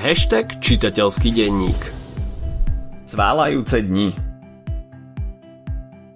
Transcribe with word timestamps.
Hashtag 0.00 0.64
čitateľský 0.64 1.28
denník 1.28 1.92
Cválajúce 3.04 3.84
dni 3.84 4.16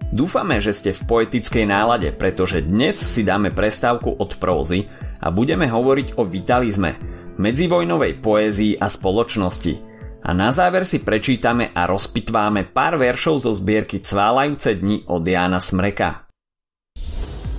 Dúfame, 0.09 0.57
že 0.57 0.73
ste 0.73 0.97
v 0.97 1.05
poetickej 1.05 1.69
nálade, 1.69 2.09
pretože 2.17 2.65
dnes 2.65 2.97
si 2.97 3.21
dáme 3.29 3.53
prestávku 3.53 4.17
od 4.17 4.41
prózy 4.41 4.89
a 5.21 5.29
budeme 5.29 5.69
hovoriť 5.69 6.17
o 6.17 6.25
vitalizme, 6.25 6.97
medzivojnovej 7.37 8.25
poézii 8.25 8.81
a 8.81 8.89
spoločnosti. 8.89 9.77
A 10.25 10.33
na 10.33 10.49
záver 10.49 10.89
si 10.89 11.05
prečítame 11.05 11.69
a 11.69 11.85
rozpitváme 11.85 12.73
pár 12.73 12.97
veršov 12.97 13.45
zo 13.45 13.53
zbierky 13.53 14.01
Cválajúce 14.01 14.81
dni 14.81 15.05
od 15.13 15.29
Jána 15.29 15.61
Smreka. 15.61 16.25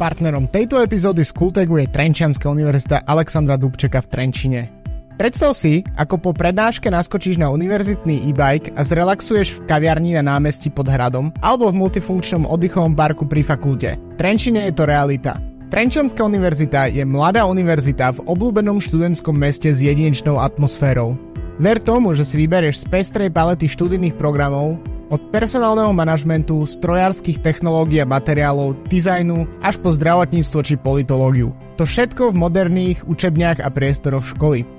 Partnerom 0.01 0.49
tejto 0.49 0.81
epizódy 0.81 1.21
z 1.21 1.29
Kultegu 1.37 1.77
je 1.77 1.85
Trenčianská 1.85 2.49
univerzita 2.49 3.05
Alexandra 3.05 3.61
Dubčeka 3.61 4.01
v 4.01 4.09
Trenčine. 4.09 4.84
Predstav 5.15 5.55
si, 5.55 5.79
ako 5.95 6.19
po 6.19 6.31
prednáške 6.35 6.91
naskočíš 6.91 7.39
na 7.39 7.47
univerzitný 7.47 8.27
e-bike 8.27 8.75
a 8.75 8.83
zrelaxuješ 8.83 9.55
v 9.55 9.63
kaviarni 9.63 10.11
na 10.19 10.35
námestí 10.35 10.67
pod 10.67 10.91
hradom 10.91 11.31
alebo 11.39 11.71
v 11.71 11.79
multifunkčnom 11.79 12.43
oddychovom 12.43 12.91
barku 12.91 13.23
pri 13.23 13.39
fakulte. 13.39 13.95
Trenčine 14.19 14.67
je 14.67 14.75
to 14.75 14.83
realita. 14.83 15.39
Trenčianská 15.71 16.19
univerzita 16.19 16.91
je 16.91 17.07
mladá 17.07 17.47
univerzita 17.47 18.11
v 18.11 18.27
obľúbenom 18.27 18.83
študentskom 18.83 19.39
meste 19.39 19.71
s 19.71 19.79
jedinečnou 19.79 20.35
atmosférou. 20.35 21.15
Ver 21.63 21.79
tomu, 21.79 22.11
že 22.11 22.27
si 22.27 22.35
vyberieš 22.35 22.83
z 22.83 22.85
pestrej 22.91 23.31
palety 23.31 23.71
študijných 23.71 24.19
programov, 24.19 24.75
od 25.15 25.21
personálneho 25.31 25.93
manažmentu, 25.95 26.67
strojárskych 26.67 27.39
technológií 27.39 28.01
a 28.01 28.09
materiálov, 28.09 28.75
dizajnu 28.89 29.47
až 29.61 29.77
po 29.79 29.93
zdravotníctvo 29.93 30.59
či 30.65 30.75
politológiu. 30.75 31.53
To 31.79 31.87
všetko 31.87 32.33
v 32.33 32.39
moderných 32.41 32.99
učebniach 33.07 33.61
a 33.61 33.69
priestoroch 33.69 34.25
školy. 34.25 34.74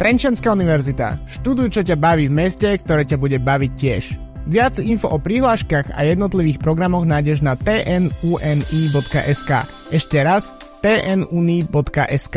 Trenčanská 0.00 0.56
univerzita. 0.56 1.20
Študuj, 1.28 1.76
čo 1.76 1.84
ťa 1.84 2.00
baví 2.00 2.24
v 2.24 2.32
meste, 2.32 2.72
ktoré 2.72 3.04
ťa 3.04 3.20
bude 3.20 3.36
baviť 3.36 3.72
tiež. 3.76 4.16
Viac 4.48 4.80
info 4.80 5.12
o 5.12 5.20
prihláškach 5.20 5.92
a 5.92 6.08
jednotlivých 6.08 6.56
programoch 6.56 7.04
nájdeš 7.04 7.44
na 7.44 7.52
tnuni.sk. 7.52 9.50
Ešte 9.92 10.18
raz 10.24 10.56
tnuni.sk. 10.80 12.36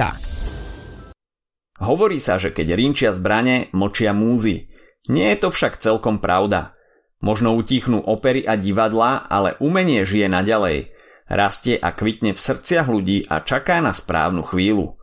Hovorí 1.79 2.19
sa, 2.19 2.35
že 2.35 2.51
keď 2.51 2.67
rinčia 2.75 3.15
zbrane, 3.15 3.71
močia 3.71 4.11
múzy. 4.11 4.67
Nie 5.07 5.31
je 5.31 5.47
to 5.47 5.55
však 5.55 5.79
celkom 5.79 6.19
pravda. 6.19 6.75
Možno 7.23 7.55
utichnú 7.55 8.03
opery 8.03 8.43
a 8.43 8.59
divadlá, 8.59 9.23
ale 9.31 9.55
umenie 9.63 10.03
žije 10.03 10.27
naďalej. 10.27 10.91
Rastie 11.31 11.79
a 11.79 11.95
kvitne 11.95 12.35
v 12.35 12.43
srdciach 12.43 12.91
ľudí 12.91 13.23
a 13.31 13.39
čaká 13.39 13.79
na 13.79 13.95
správnu 13.95 14.43
chvíľu. 14.43 14.99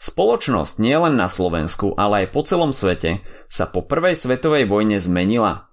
Spoločnosť 0.00 0.80
nielen 0.80 1.12
na 1.12 1.28
Slovensku, 1.28 1.92
ale 1.92 2.24
aj 2.24 2.32
po 2.32 2.40
celom 2.40 2.72
svete 2.72 3.20
sa 3.52 3.68
po 3.68 3.84
prvej 3.84 4.16
svetovej 4.16 4.64
vojne 4.64 4.96
zmenila. 4.96 5.68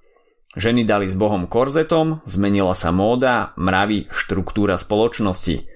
Ženy 0.59 0.83
dali 0.83 1.08
s 1.08 1.16
Bohom 1.16 1.47
korzetom, 1.47 2.20
zmenila 2.28 2.75
sa 2.75 2.92
móda, 2.92 3.55
mravy, 3.55 4.11
štruktúra 4.11 4.75
spoločnosti. 4.75 5.72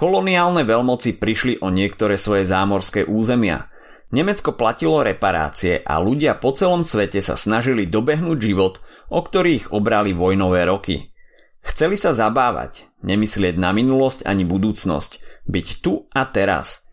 Koloniálne 0.00 0.64
veľmoci 0.64 1.20
prišli 1.20 1.60
o 1.60 1.68
niektoré 1.68 2.16
svoje 2.16 2.48
zámorské 2.48 3.04
územia. 3.04 3.68
Nemecko 4.16 4.56
platilo 4.56 5.04
reparácie 5.04 5.84
a 5.84 6.00
ľudia 6.00 6.40
po 6.40 6.56
celom 6.56 6.80
svete 6.80 7.20
sa 7.20 7.36
snažili 7.36 7.84
dobehnúť 7.84 8.38
život, 8.40 8.80
o 9.12 9.20
ktorých 9.20 9.76
obrali 9.76 10.16
vojnové 10.16 10.64
roky. 10.64 11.12
Chceli 11.60 12.00
sa 12.00 12.16
zabávať, 12.16 12.88
nemyslieť 13.04 13.60
na 13.60 13.76
minulosť 13.76 14.24
ani 14.24 14.48
budúcnosť, 14.48 15.44
byť 15.44 15.66
tu 15.84 16.08
a 16.16 16.24
teraz. 16.24 16.89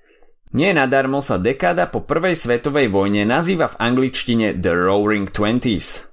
Nie 0.56 0.72
nadarmo 0.72 1.20
sa 1.20 1.36
dekáda 1.36 1.92
po 1.92 2.08
prvej 2.08 2.40
svetovej 2.40 2.88
vojne 2.88 3.28
nazýva 3.28 3.67
v 3.67 3.80
angličtine 3.84 4.56
The 4.56 4.72
Roaring 4.72 5.28
Twenties. 5.28 6.08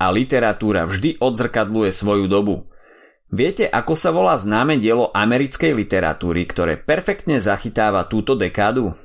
A 0.00 0.08
literatúra 0.08 0.88
vždy 0.88 1.20
odzrkadluje 1.20 1.92
svoju 1.92 2.28
dobu. 2.28 2.68
Viete, 3.28 3.68
ako 3.68 3.92
sa 3.92 4.08
volá 4.14 4.40
známe 4.40 4.80
dielo 4.80 5.12
americkej 5.12 5.76
literatúry, 5.76 6.48
ktoré 6.48 6.80
perfektne 6.80 7.36
zachytáva 7.36 8.08
túto 8.08 8.38
dekádu? 8.38 8.96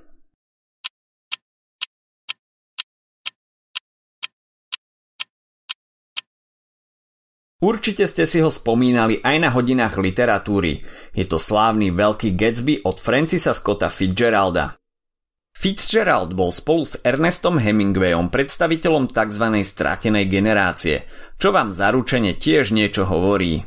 Určite 7.61 8.09
ste 8.09 8.25
si 8.25 8.41
ho 8.41 8.49
spomínali 8.49 9.21
aj 9.21 9.37
na 9.37 9.53
hodinách 9.53 10.01
literatúry. 10.01 10.81
Je 11.13 11.29
to 11.29 11.37
slávny 11.37 11.93
Veľký 11.93 12.33
Gatsby 12.33 12.81
od 12.81 12.97
Francisa 12.97 13.53
Scotta 13.53 13.93
Fitzgeralda. 13.93 14.81
Fitzgerald 15.53 16.33
bol 16.33 16.49
spolu 16.49 16.89
s 16.89 16.97
Ernestom 17.05 17.61
Hemingwayom 17.61 18.33
predstaviteľom 18.33 19.13
tzv. 19.13 19.61
stratenej 19.61 20.25
generácie, 20.25 21.05
čo 21.37 21.53
vám 21.53 21.69
zaručene 21.69 22.33
tiež 22.33 22.73
niečo 22.73 23.05
hovorí. 23.05 23.61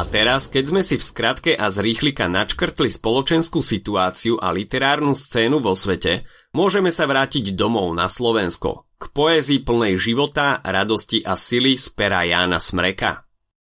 A 0.00 0.08
teraz, 0.08 0.48
keď 0.48 0.64
sme 0.72 0.80
si 0.80 0.96
v 0.96 1.04
skratke 1.04 1.52
a 1.52 1.68
z 1.68 1.84
rýchlika 1.84 2.24
načkrtli 2.24 2.88
spoločenskú 2.88 3.60
situáciu 3.60 4.40
a 4.40 4.48
literárnu 4.48 5.12
scénu 5.12 5.60
vo 5.60 5.76
svete, 5.76 6.24
môžeme 6.52 6.90
sa 6.92 7.06
vrátiť 7.06 7.54
domov 7.54 7.94
na 7.94 8.10
Slovensko, 8.10 8.86
k 9.00 9.04
poézii 9.14 9.64
plnej 9.64 9.96
života, 9.96 10.60
radosti 10.60 11.22
a 11.24 11.38
sily 11.38 11.78
z 11.78 11.86
pera 11.94 12.26
Jána 12.26 12.60
Smreka. 12.60 13.24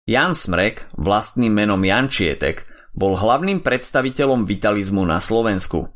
Jan 0.10 0.34
Smrek, 0.34 0.90
vlastným 0.98 1.54
menom 1.54 1.80
Jan 1.86 2.10
Čietek, 2.10 2.66
bol 2.98 3.14
hlavným 3.14 3.62
predstaviteľom 3.62 4.50
vitalizmu 4.50 5.06
na 5.06 5.22
Slovensku. 5.22 5.94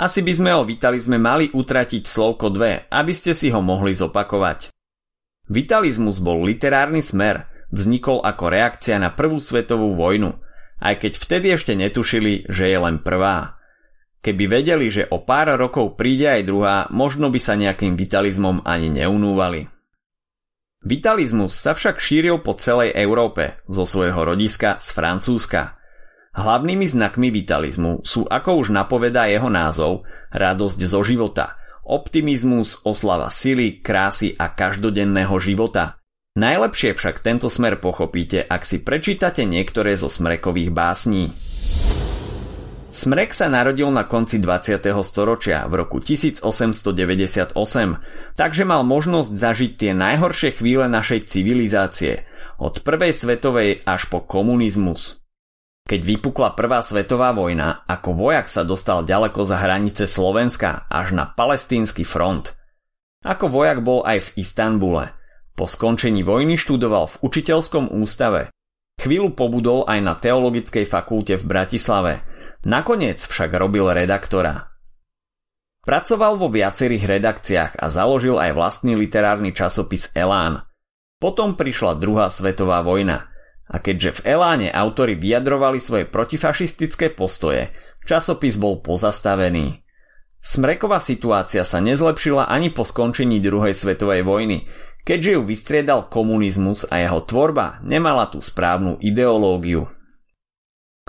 Asi 0.00 0.24
by 0.24 0.32
sme 0.32 0.50
o 0.56 0.64
vitalizme 0.64 1.20
mali 1.20 1.52
utratiť 1.52 2.08
slovko 2.08 2.48
dve, 2.48 2.88
aby 2.88 3.12
ste 3.12 3.36
si 3.36 3.52
ho 3.52 3.60
mohli 3.60 3.92
zopakovať. 3.92 4.72
Vitalizmus 5.52 6.24
bol 6.24 6.40
literárny 6.40 7.04
smer, 7.04 7.52
vznikol 7.68 8.24
ako 8.24 8.48
reakcia 8.48 8.96
na 8.96 9.12
prvú 9.12 9.36
svetovú 9.36 9.92
vojnu, 9.92 10.40
aj 10.80 11.04
keď 11.04 11.12
vtedy 11.20 11.46
ešte 11.52 11.76
netušili, 11.76 12.48
že 12.48 12.72
je 12.72 12.78
len 12.80 12.96
prvá. 13.04 13.59
Keby 14.20 14.44
vedeli, 14.52 14.92
že 14.92 15.08
o 15.08 15.24
pár 15.24 15.56
rokov 15.56 15.96
príde 15.96 16.28
aj 16.28 16.42
druhá, 16.44 16.76
možno 16.92 17.32
by 17.32 17.40
sa 17.40 17.56
nejakým 17.56 17.96
vitalizmom 17.96 18.68
ani 18.68 18.92
neunúvali. 18.92 19.64
Vitalizmus 20.80 21.56
sa 21.56 21.76
však 21.76 22.00
šíril 22.00 22.40
po 22.40 22.56
celej 22.56 22.92
Európe, 22.96 23.60
zo 23.68 23.84
svojho 23.84 24.20
rodiska 24.24 24.80
z 24.80 24.88
Francúzska. 24.96 25.76
Hlavnými 26.36 26.84
znakmi 26.88 27.28
vitalizmu 27.32 28.00
sú, 28.04 28.28
ako 28.28 28.64
už 28.64 28.72
napovedá 28.72 29.28
jeho 29.28 29.48
názov, 29.48 30.08
radosť 30.32 30.80
zo 30.84 31.00
života, 31.04 31.56
optimizmus, 31.84 32.84
oslava 32.84 33.28
sily, 33.28 33.80
krásy 33.80 34.36
a 34.36 34.52
každodenného 34.52 35.36
života. 35.40 36.00
Najlepšie 36.38 36.94
však 36.94 37.20
tento 37.20 37.50
smer 37.50 37.82
pochopíte, 37.82 38.40
ak 38.46 38.62
si 38.62 38.80
prečítate 38.80 39.42
niektoré 39.44 39.98
zo 39.98 40.06
smrekových 40.06 40.70
básní. 40.70 41.34
Smrek 42.90 43.30
sa 43.30 43.46
narodil 43.46 43.86
na 43.94 44.02
konci 44.02 44.42
20. 44.42 44.82
storočia 45.06 45.62
v 45.70 45.86
roku 45.86 46.02
1898, 46.02 47.54
takže 48.34 48.62
mal 48.66 48.82
možnosť 48.82 49.30
zažiť 49.30 49.72
tie 49.78 49.92
najhoršie 49.94 50.58
chvíle 50.58 50.90
našej 50.90 51.30
civilizácie, 51.30 52.26
od 52.58 52.82
prvej 52.82 53.14
svetovej 53.14 53.86
až 53.86 54.10
po 54.10 54.26
komunizmus. 54.26 55.22
Keď 55.86 56.00
vypukla 56.02 56.58
prvá 56.58 56.82
svetová 56.82 57.30
vojna, 57.30 57.86
ako 57.86 58.10
vojak 58.10 58.50
sa 58.50 58.66
dostal 58.66 59.06
ďaleko 59.06 59.38
za 59.46 59.62
hranice 59.62 60.10
Slovenska 60.10 60.90
až 60.90 61.14
na 61.14 61.30
palestínsky 61.30 62.02
front. 62.02 62.58
Ako 63.22 63.46
vojak 63.54 63.86
bol 63.86 64.02
aj 64.02 64.34
v 64.34 64.42
Istanbule. 64.42 65.14
Po 65.54 65.70
skončení 65.70 66.26
vojny 66.26 66.58
študoval 66.58 67.06
v 67.06 67.18
učiteľskom 67.22 67.94
ústave. 67.94 68.50
Chvíľu 69.00 69.32
pobudol 69.32 69.88
aj 69.88 69.98
na 70.04 70.12
teologickej 70.12 70.84
fakulte 70.84 71.40
v 71.40 71.44
Bratislave– 71.48 72.14
Nakoniec 72.60 73.24
však 73.24 73.56
robil 73.56 73.88
redaktora. 73.88 74.68
Pracoval 75.80 76.36
vo 76.36 76.52
viacerých 76.52 77.08
redakciách 77.08 77.72
a 77.80 77.86
založil 77.88 78.36
aj 78.36 78.52
vlastný 78.52 79.00
literárny 79.00 79.56
časopis 79.56 80.12
Elán. 80.12 80.60
Potom 81.16 81.56
prišla 81.56 81.96
druhá 81.96 82.28
svetová 82.28 82.84
vojna 82.84 83.32
a 83.64 83.80
keďže 83.80 84.20
v 84.20 84.36
Eláne 84.36 84.68
autory 84.68 85.16
vyjadrovali 85.16 85.80
svoje 85.80 86.04
protifašistické 86.04 87.16
postoje, 87.16 87.72
časopis 88.04 88.60
bol 88.60 88.84
pozastavený. 88.84 89.80
Smreková 90.44 91.00
situácia 91.00 91.64
sa 91.64 91.80
nezlepšila 91.80 92.44
ani 92.44 92.68
po 92.68 92.84
skončení 92.84 93.40
druhej 93.40 93.72
svetovej 93.72 94.20
vojny, 94.20 94.68
keďže 95.04 95.30
ju 95.38 95.42
vystriedal 95.44 96.08
komunizmus 96.08 96.84
a 96.88 97.00
jeho 97.00 97.20
tvorba 97.24 97.80
nemala 97.84 98.28
tú 98.28 98.38
správnu 98.44 99.00
ideológiu. 99.00 99.88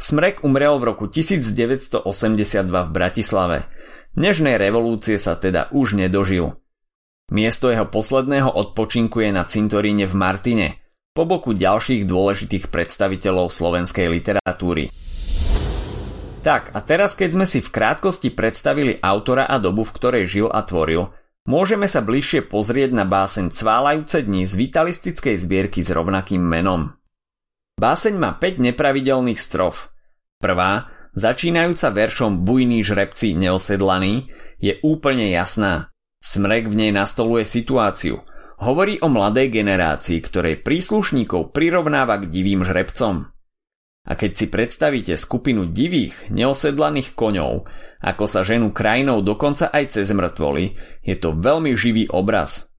Smrek 0.02 0.42
umrel 0.42 0.82
v 0.82 0.84
roku 0.90 1.06
1982 1.06 2.08
v 2.66 2.90
Bratislave. 2.90 3.70
Nežnej 4.18 4.58
revolúcie 4.58 5.22
sa 5.22 5.38
teda 5.38 5.70
už 5.70 5.94
nedožil. 6.00 6.58
Miesto 7.32 7.72
jeho 7.72 7.88
posledného 7.88 8.50
odpočinku 8.52 9.24
je 9.24 9.32
na 9.32 9.48
cintoríne 9.48 10.04
v 10.04 10.16
Martine, 10.18 10.68
po 11.12 11.28
boku 11.28 11.52
ďalších 11.52 12.08
dôležitých 12.08 12.72
predstaviteľov 12.72 13.52
slovenskej 13.52 14.08
literatúry. 14.08 14.92
Tak 16.42 16.74
a 16.74 16.80
teraz 16.82 17.14
keď 17.14 17.30
sme 17.38 17.46
si 17.46 17.62
v 17.62 17.70
krátkosti 17.70 18.34
predstavili 18.34 18.98
autora 18.98 19.46
a 19.46 19.62
dobu, 19.62 19.86
v 19.86 19.96
ktorej 19.96 20.24
žil 20.26 20.48
a 20.50 20.66
tvoril, 20.66 21.14
môžeme 21.46 21.86
sa 21.90 22.02
bližšie 22.06 22.46
pozrieť 22.50 22.92
na 22.94 23.06
báseň 23.08 23.50
Cválajúce 23.50 24.26
dni 24.26 24.46
z 24.46 24.54
vitalistickej 24.58 25.36
zbierky 25.38 25.82
s 25.82 25.90
rovnakým 25.90 26.42
menom. 26.42 26.94
Báseň 27.82 28.16
má 28.18 28.38
5 28.38 28.62
nepravidelných 28.62 29.42
strof. 29.42 29.90
Prvá, 30.38 30.90
začínajúca 31.18 31.90
veršom 31.90 32.46
Bujní 32.46 32.86
žrebci 32.86 33.34
neosedlaní, 33.34 34.30
je 34.62 34.78
úplne 34.86 35.34
jasná. 35.34 35.90
Smrek 36.22 36.70
v 36.70 36.78
nej 36.78 36.92
nastoluje 36.94 37.50
situáciu. 37.50 38.22
Hovorí 38.62 39.02
o 39.02 39.10
mladej 39.10 39.50
generácii, 39.50 40.22
ktorej 40.22 40.62
príslušníkov 40.62 41.50
prirovnáva 41.50 42.22
k 42.22 42.30
divým 42.30 42.62
žrebcom. 42.62 43.34
A 44.12 44.20
keď 44.20 44.32
si 44.36 44.46
predstavíte 44.52 45.16
skupinu 45.16 45.72
divých, 45.72 46.28
neosedlaných 46.28 47.16
koňov, 47.16 47.64
ako 48.04 48.26
sa 48.28 48.44
ženú 48.44 48.76
krajinou 48.76 49.24
dokonca 49.24 49.72
aj 49.72 49.96
cez 49.96 50.12
mŕtvoly, 50.12 50.76
je 51.00 51.16
to 51.16 51.32
veľmi 51.32 51.72
živý 51.80 52.12
obraz. 52.12 52.76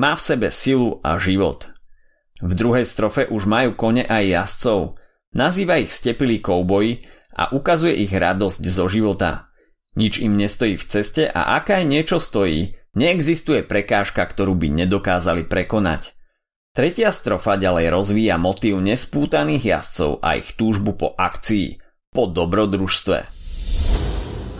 Má 0.00 0.16
v 0.16 0.24
sebe 0.24 0.48
silu 0.48 0.96
a 1.04 1.20
život. 1.20 1.68
V 2.40 2.56
druhej 2.56 2.88
strofe 2.88 3.28
už 3.28 3.44
majú 3.44 3.76
kone 3.76 4.08
aj 4.08 4.24
jazdcov. 4.24 4.96
Nazýva 5.36 5.76
ich 5.84 5.92
stepilí 5.92 6.40
kouboji 6.40 7.04
a 7.36 7.52
ukazuje 7.52 8.00
ich 8.00 8.16
radosť 8.16 8.62
zo 8.64 8.88
života. 8.88 9.52
Nič 10.00 10.24
im 10.24 10.40
nestojí 10.40 10.80
v 10.80 10.88
ceste 10.88 11.28
a 11.28 11.60
aká 11.60 11.84
aj 11.84 11.86
niečo 11.92 12.16
stojí, 12.16 12.80
neexistuje 12.96 13.68
prekážka, 13.68 14.24
ktorú 14.24 14.56
by 14.56 14.72
nedokázali 14.72 15.44
prekonať. 15.44 16.16
Tretia 16.70 17.10
strofa 17.10 17.58
ďalej 17.58 17.90
rozvíja 17.90 18.38
motív 18.38 18.78
nespútaných 18.78 19.74
jazdcov 19.74 20.22
a 20.22 20.38
ich 20.38 20.54
túžbu 20.54 20.94
po 20.94 21.08
akcii, 21.18 21.82
po 22.14 22.30
dobrodružstve. 22.30 23.26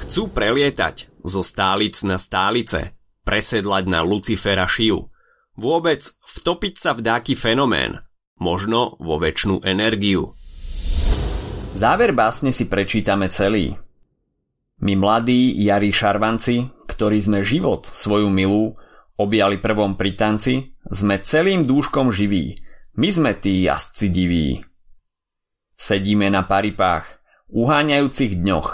Chcú 0.03 0.23
prelietať 0.35 1.07
zo 1.23 1.47
stálic 1.47 1.95
na 2.03 2.19
stálice, 2.19 2.99
presedlať 3.23 3.87
na 3.87 4.03
Lucifera 4.03 4.67
šiu, 4.67 5.07
vôbec 5.55 6.03
vtopiť 6.35 6.75
sa 6.75 6.99
v 6.99 7.07
dáky 7.07 7.39
fenomén, 7.39 8.03
možno 8.43 8.99
vo 8.99 9.23
väčšnú 9.23 9.63
energiu. 9.63 10.35
Záver 11.79 12.11
básne 12.11 12.51
si 12.51 12.67
prečítame 12.67 13.31
celý. 13.31 13.79
My 14.83 14.99
mladí 14.99 15.55
jarí 15.63 15.95
šarvanci, 15.95 16.75
ktorí 16.91 17.23
sme 17.23 17.47
život 17.47 17.87
svoju 17.87 18.27
milú 18.35 18.75
objali 19.21 19.61
prvom 19.61 20.01
pri 20.01 20.17
tanci, 20.17 20.73
sme 20.89 21.21
celým 21.21 21.69
dúškom 21.69 22.09
živí, 22.09 22.57
my 22.97 23.09
sme 23.13 23.33
tí 23.37 23.61
jazdci 23.69 24.07
diví. 24.09 24.65
Sedíme 25.77 26.33
na 26.33 26.41
paripách, 26.45 27.21
uháňajúcich 27.53 28.41
dňoch 28.41 28.69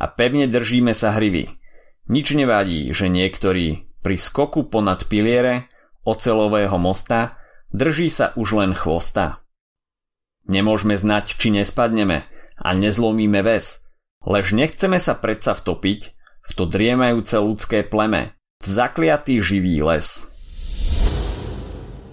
a 0.00 0.04
pevne 0.08 0.48
držíme 0.48 0.96
sa 0.96 1.12
hrivy. 1.16 1.60
Nič 2.08 2.32
nevadí, 2.32 2.88
že 2.96 3.12
niektorí 3.12 3.92
pri 4.00 4.16
skoku 4.16 4.66
ponad 4.72 5.06
piliere 5.06 5.68
ocelového 6.08 6.80
mosta 6.80 7.36
drží 7.70 8.08
sa 8.08 8.32
už 8.34 8.56
len 8.56 8.72
chvosta. 8.72 9.44
Nemôžeme 10.48 10.96
znať, 10.96 11.36
či 11.36 11.52
nespadneme 11.54 12.26
a 12.58 12.68
nezlomíme 12.74 13.44
ves, 13.44 13.86
lež 14.24 14.56
nechceme 14.56 14.98
sa 14.98 15.14
predsa 15.14 15.54
vtopiť 15.54 16.00
v 16.40 16.50
to 16.56 16.64
driemajúce 16.66 17.36
ľudské 17.38 17.86
pleme, 17.86 18.34
zakliatý 18.60 19.40
živý 19.40 19.80
les. 19.80 20.28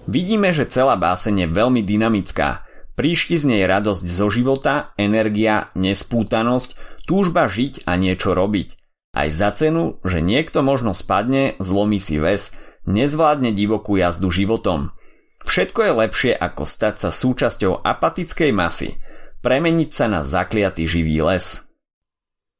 Vidíme, 0.08 0.56
že 0.56 0.64
celá 0.64 0.96
báseň 0.96 1.44
je 1.44 1.48
veľmi 1.52 1.84
dynamická. 1.84 2.64
Príšti 2.96 3.36
z 3.36 3.44
nej 3.44 3.62
radosť 3.68 4.04
zo 4.08 4.26
života, 4.32 4.96
energia, 4.96 5.68
nespútanosť, 5.76 6.74
túžba 7.04 7.46
žiť 7.46 7.84
a 7.84 7.94
niečo 8.00 8.32
robiť. 8.32 8.74
Aj 9.12 9.28
za 9.28 9.52
cenu, 9.52 10.00
že 10.02 10.24
niekto 10.24 10.64
možno 10.64 10.96
spadne, 10.96 11.54
zlomí 11.60 12.00
si 12.00 12.16
ves, 12.16 12.56
nezvládne 12.88 13.52
divokú 13.52 14.00
jazdu 14.00 14.32
životom. 14.32 14.96
Všetko 15.44 15.80
je 15.84 15.92
lepšie 15.92 16.32
ako 16.32 16.64
stať 16.64 16.94
sa 16.96 17.10
súčasťou 17.12 17.84
apatickej 17.84 18.50
masy, 18.56 18.96
premeniť 19.44 19.90
sa 19.92 20.08
na 20.08 20.24
zakliatý 20.24 20.88
živý 20.88 21.20
les. 21.22 21.67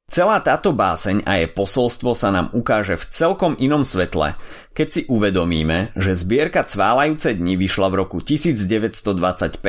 Celá 0.08 0.40
táto 0.40 0.72
báseň 0.72 1.28
a 1.28 1.36
jej 1.36 1.52
posolstvo 1.52 2.16
sa 2.16 2.32
nám 2.32 2.48
ukáže 2.56 2.96
v 2.96 3.04
celkom 3.12 3.52
inom 3.60 3.84
svetle, 3.84 4.40
keď 4.72 4.88
si 4.88 5.00
uvedomíme, 5.04 5.92
že 6.00 6.16
zbierka 6.16 6.64
Cválajúce 6.64 7.36
dni 7.36 7.60
vyšla 7.60 7.92
v 7.92 7.94
roku 8.00 8.24
1925, 8.24 9.60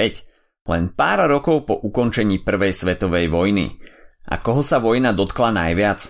len 0.72 0.84
pár 0.96 1.28
rokov 1.28 1.68
po 1.68 1.76
ukončení 1.76 2.40
Prvej 2.40 2.72
svetovej 2.72 3.28
vojny. 3.28 3.84
A 4.32 4.40
koho 4.40 4.64
sa 4.64 4.80
vojna 4.80 5.12
dotkla 5.12 5.52
najviac? 5.52 6.08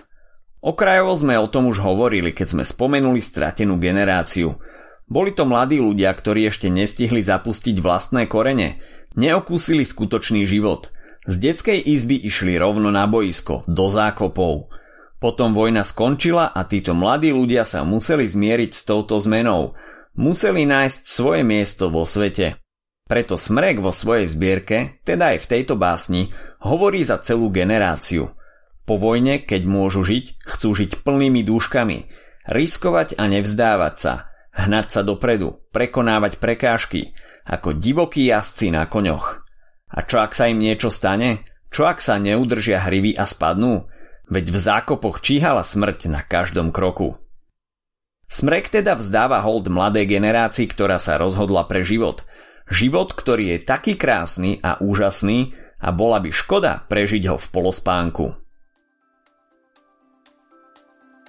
Okrajovo 0.62 1.18
sme 1.18 1.34
o 1.34 1.50
tom 1.50 1.66
už 1.66 1.82
hovorili, 1.82 2.30
keď 2.30 2.54
sme 2.54 2.62
spomenuli 2.62 3.18
stratenú 3.18 3.82
generáciu. 3.82 4.62
Boli 5.10 5.34
to 5.34 5.42
mladí 5.42 5.82
ľudia, 5.82 6.14
ktorí 6.14 6.46
ešte 6.46 6.70
nestihli 6.70 7.18
zapustiť 7.18 7.82
vlastné 7.82 8.30
korene, 8.30 8.78
neokúsili 9.18 9.82
skutočný 9.82 10.46
život– 10.46 10.86
z 11.30 11.34
detskej 11.38 11.78
izby 11.78 12.18
išli 12.26 12.58
rovno 12.58 12.90
na 12.90 13.06
boisko, 13.06 13.62
do 13.70 13.86
zákopov. 13.86 14.66
Potom 15.22 15.54
vojna 15.54 15.86
skončila 15.86 16.50
a 16.50 16.66
títo 16.66 16.90
mladí 16.90 17.30
ľudia 17.30 17.62
sa 17.62 17.86
museli 17.86 18.26
zmieriť 18.26 18.70
s 18.74 18.82
touto 18.82 19.14
zmenou. 19.22 19.78
Museli 20.18 20.66
nájsť 20.66 21.00
svoje 21.06 21.46
miesto 21.46 21.86
vo 21.86 22.02
svete. 22.02 22.58
Preto 23.06 23.38
Smrek 23.38 23.78
vo 23.78 23.94
svojej 23.94 24.26
zbierke, 24.26 24.98
teda 25.06 25.34
aj 25.36 25.46
v 25.46 25.50
tejto 25.54 25.78
básni, 25.78 26.34
hovorí 26.66 27.06
za 27.06 27.22
celú 27.22 27.46
generáciu. 27.46 28.34
Po 28.82 28.98
vojne, 28.98 29.38
keď 29.46 29.70
môžu 29.70 30.02
žiť, 30.02 30.42
chcú 30.42 30.74
žiť 30.74 31.06
plnými 31.06 31.46
dúškami, 31.46 32.10
riskovať 32.50 33.14
a 33.22 33.30
nevzdávať 33.30 33.94
sa, 33.94 34.14
hnať 34.50 34.86
sa 34.90 35.00
dopredu, 35.06 35.62
prekonávať 35.70 36.42
prekážky, 36.42 37.14
ako 37.46 37.78
divokí 37.78 38.26
jazdci 38.26 38.74
na 38.74 38.82
koňoch. 38.90 39.39
A 39.90 40.06
čo 40.06 40.22
ak 40.22 40.38
sa 40.38 40.46
im 40.46 40.62
niečo 40.62 40.86
stane? 40.88 41.42
Čo 41.70 41.90
ak 41.90 41.98
sa 41.98 42.18
neudržia 42.18 42.82
hrivy 42.86 43.18
a 43.18 43.26
spadnú? 43.26 43.90
Veď 44.30 44.54
v 44.54 44.58
zákopoch 44.58 45.18
číhala 45.18 45.66
smrť 45.66 46.06
na 46.06 46.22
každom 46.22 46.70
kroku. 46.70 47.18
Smrek 48.30 48.70
teda 48.70 48.94
vzdáva 48.94 49.42
hold 49.42 49.66
mladej 49.66 50.06
generácii, 50.06 50.70
ktorá 50.70 51.02
sa 51.02 51.18
rozhodla 51.18 51.66
pre 51.66 51.82
život. 51.82 52.22
Život, 52.70 53.18
ktorý 53.18 53.58
je 53.58 53.66
taký 53.66 53.98
krásny 53.98 54.62
a 54.62 54.78
úžasný 54.78 55.58
a 55.82 55.90
bola 55.90 56.22
by 56.22 56.30
škoda 56.30 56.86
prežiť 56.86 57.26
ho 57.26 57.34
v 57.34 57.46
polospánku. 57.50 58.26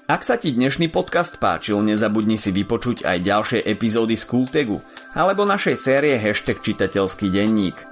Ak 0.06 0.22
sa 0.22 0.38
ti 0.38 0.54
dnešný 0.54 0.94
podcast 0.94 1.42
páčil, 1.42 1.82
nezabudni 1.82 2.38
si 2.38 2.54
vypočuť 2.54 3.10
aj 3.10 3.18
ďalšie 3.26 3.60
epizódy 3.66 4.14
z 4.14 4.26
Kultegu 4.30 4.78
alebo 5.18 5.42
našej 5.50 5.74
série 5.74 6.22
hashtag 6.22 6.62
čitateľský 6.62 7.34
denník– 7.34 7.82